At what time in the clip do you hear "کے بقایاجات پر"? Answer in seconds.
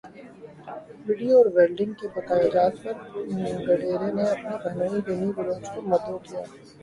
1.99-2.93